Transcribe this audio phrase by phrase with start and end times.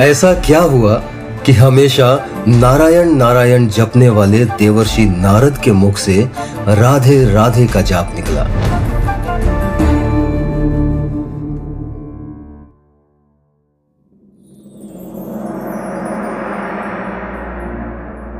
[0.00, 0.94] ऐसा क्या हुआ
[1.46, 6.30] कि हमेशा नारायण नारायण जपने वाले देवर्षि नारद के मुख से
[6.68, 8.44] राधे राधे का जाप निकला?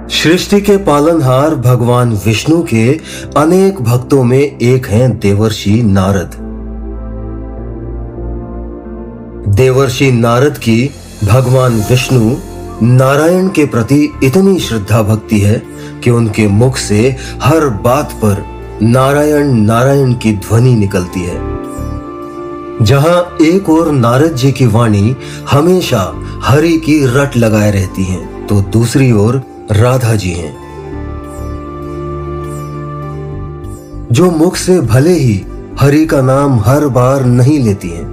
[0.08, 3.00] सृष्टि के पालनहार भगवान विष्णु के
[3.36, 6.36] अनेक भक्तों में एक हैं देवर्षि नारद।
[9.54, 10.90] देवर्षि नारद की
[11.24, 12.34] भगवान विष्णु
[12.82, 15.62] नारायण के प्रति इतनी श्रद्धा भक्ति है
[16.04, 18.44] कि उनके मुख से हर बात पर
[18.82, 21.36] नारायण नारायण की ध्वनि निकलती है।
[22.84, 25.16] जहाँ एक और नारद जी की वाणी
[25.50, 26.02] हमेशा
[26.42, 29.42] हरि की रट लगाए रहती है तो दूसरी ओर
[29.72, 30.54] राधा जी हैं।
[34.12, 35.40] जो मुख से भले ही
[35.80, 38.06] हरि का नाम हर बार नहीं लेती हैं,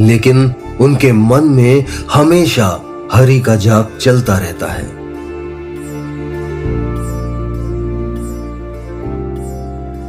[0.00, 4.98] लेकिन उनके मन में हमेशा हरि का जाप चलता रहता है।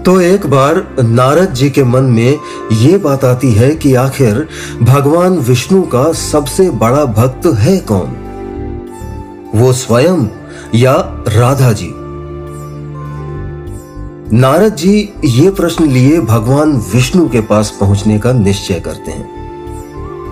[0.03, 2.39] तो एक बार नारद जी के मन में
[2.71, 4.47] यह बात आती है कि आखिर
[4.81, 8.15] भगवान विष्णु का सबसे बड़ा भक्त है कौन?
[9.55, 10.27] वो स्वयं
[10.75, 10.93] या
[11.27, 11.93] राधा जी?
[14.37, 19.38] नारद जी ये प्रश्न लिए भगवान विष्णु के पास पहुँचने का निश्चय करते हैं।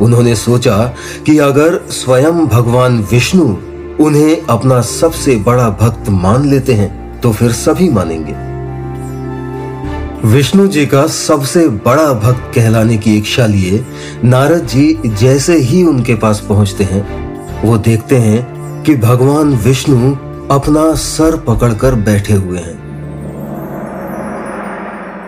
[0.01, 0.77] उन्होंने सोचा
[1.25, 3.45] कि अगर स्वयं भगवान विष्णु
[4.03, 8.33] उन्हें अपना सबसे बड़ा भक्त मान लेते हैं तो फिर सभी मानेंगे।
[10.27, 13.85] विष्णु जी का सबसे बड़ा भक्त कहलाने की इच्छा लिए
[14.23, 17.03] नारद जी जैसे ही उनके पास पहुँचते हैं,
[17.63, 20.15] वो देखते हैं कि भगवान विष्णु
[20.51, 22.86] अपना सर पकड़कर बैठे हुए हैं।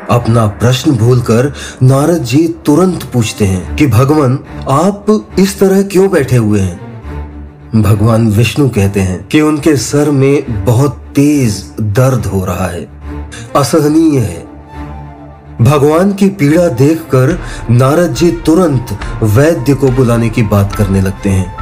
[0.09, 6.35] अपना प्रश्न भूलकर नारद जी तुरंत पूछते हैं कि भगवान, आप इस तरह क्यों बैठे
[6.35, 6.89] हुए हैं?
[7.81, 12.89] भगवान विष्णु कहते हैं कि उनके सर में बहुत तेज दर्द हो रहा है।
[13.55, 14.49] असहनीय है।
[15.61, 17.39] भगवान की पीड़ा देखकर
[17.71, 21.55] नारद जी तुरंत वैद्य को बुलाने की बात करने लगते हैं।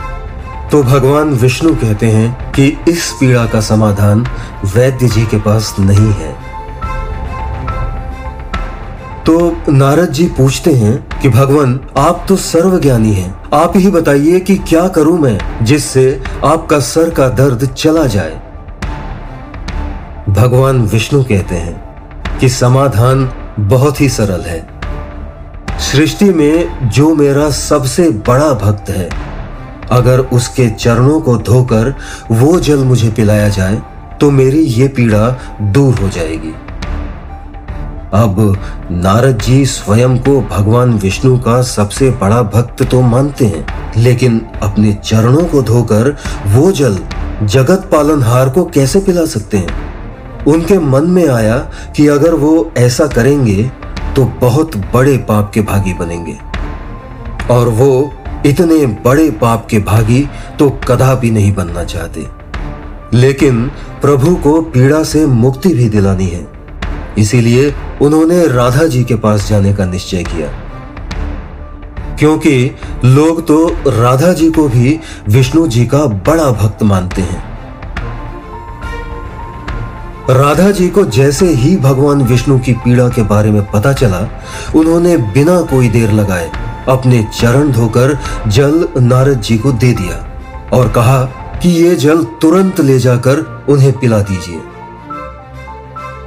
[0.69, 4.27] तो भगवान विष्णु कहते हैं कि इस पीड़ा का समाधान
[4.75, 6.46] वैद्य जी के पास नहीं है।
[9.27, 14.55] तो नारद जी पूछते हैं कि, भगवान, आप तो सर्वज्ञानी हैं। आप ही बताइए कि
[14.55, 18.31] क्या करूँ मैं जिससे आपका सर का दर्द चला जाए?
[20.29, 24.67] भगवान विष्णु कहते हैं कि, समाधान बहुत ही सरल है।
[25.79, 29.09] सृष्टि में जो मेरा सबसे बड़ा भक्त है,
[29.91, 31.95] अगर उसके चरणों को धोकर
[32.31, 33.81] वो जल मुझे पिलाया जाए
[34.21, 36.55] तो मेरी ये पीड़ा दूर हो जाएगी।
[38.13, 38.57] अब
[38.91, 43.65] नारद जी स्वयं को भगवान विष्णु का सबसे बड़ा भक्त तो मानते हैं,
[43.97, 46.15] लेकिन अपने चरणों को धोकर
[46.47, 46.97] वो जल
[47.43, 50.45] जगत पालनहार को कैसे पिला सकते हैं?
[50.45, 51.57] उनके मन में आया
[51.95, 53.71] कि अगर वो ऐसा करेंगे
[54.15, 56.37] तो बहुत बड़े पाप के भागी बनेंगे।
[57.53, 58.11] और वो
[58.45, 60.27] इतने बड़े पाप के भागी
[60.59, 62.25] तो कदापि नहीं बनना चाहते।
[63.13, 63.65] लेकिन
[64.01, 66.56] प्रभु को पीड़ा से मुक्ति भी दिलानी है।
[67.17, 70.47] इसीलिए उन्होंने राधा जी के पास जाने का निश्चय किया।
[72.15, 72.71] क्योंकि
[73.05, 77.45] लोग तो राधा जी को भी विष्णु जी का बड़ा भक्त मानते हैं।
[80.29, 84.41] राधा जी को जैसे ही भगवान विष्णु की पीड़ा के बारे में पता चला,
[84.75, 86.49] उन्होंने बिना कोई देर लगाए
[86.89, 88.17] अपने चरण धोकर
[88.47, 90.17] जल नारद जी को दे दिया
[90.73, 91.23] और कहा
[91.61, 94.61] कि ये जल तुरंत ले जाकर उन्हें पिला दीजिए।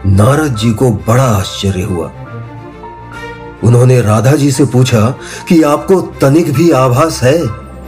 [0.06, 2.11] नारद जी को बड़ा आश्चर्य हुआ।
[3.65, 5.15] उन्होंने राधा जी से पूछा
[5.49, 7.38] कि आपको तनिक भी आभास है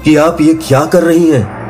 [0.04, 1.62] कि आप ये क्या कर रही हैं?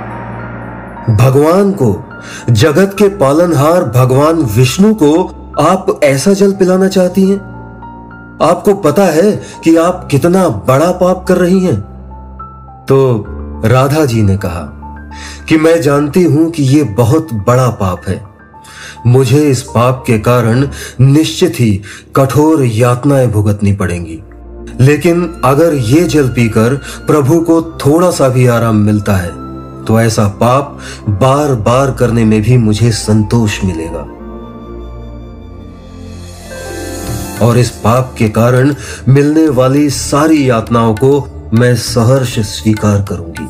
[1.17, 2.05] भगवान को,
[2.51, 5.25] जगत के पालनहार भगवान विष्णु को
[5.61, 7.39] आप ऐसा जल पिलाना चाहती हैं?
[8.43, 11.81] आपको पता है कि आप कितना बड़ा पाप कर रही हैं?
[12.88, 13.25] तो
[13.65, 14.79] राधा जी ने कहा
[15.49, 18.31] कि मैं जानती हूँ कि यह बहुत बड़ा पाप है।
[19.06, 20.69] मुझे इस पाप के कारण
[21.00, 21.71] निश्चित ही
[22.17, 24.21] कठोर यातनाएँ भुगतनी पड़ेंगी।
[24.81, 26.75] लेकिन अगर ये जल पीकर
[27.06, 29.31] प्रभु को थोड़ा सा भी आराम मिलता है
[29.85, 30.79] तो ऐसा पाप
[31.21, 34.06] बार बार करने में भी मुझे संतोष मिलेगा।
[37.43, 38.75] और इस पाप के कारण
[39.09, 43.49] मिलने वाली सारी यातनाओं को मैं सहर्ष स्वीकार करूँगी।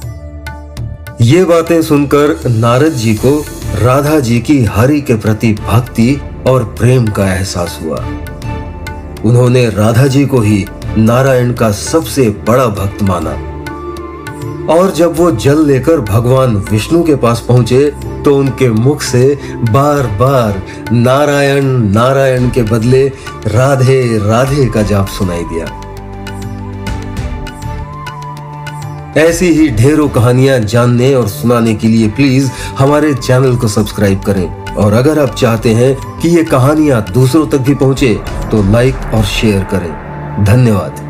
[1.24, 7.06] ये बातें सुनकर नारद जी को राधा जी की हरि के प्रति भक्ति और प्रेम
[7.06, 7.96] का एहसास हुआ।
[9.24, 10.64] उन्होंने राधा जी को ही
[10.98, 13.30] नारायण का सबसे बड़ा भक्त माना।
[14.72, 17.84] और जब वो जल लेकर भगवान विष्णु के पास पहुँचे
[18.24, 19.38] तो उनके मुख से
[19.70, 23.06] बार बार नारायण नारायण के बदले
[23.46, 25.66] राधे राधे का जाप सुनाई दिया।
[29.18, 34.74] ऐसी ही ढेरों कहानियाँ जानने और सुनाने के लिए प्लीज़ हमारे चैनल को सब्सक्राइब करें।
[34.74, 38.14] और अगर आप चाहते हैं कि ये कहानियाँ दूसरों तक भी पहुँचे
[38.50, 41.01] तो लाइक और शेयर करें। धन्यवाद।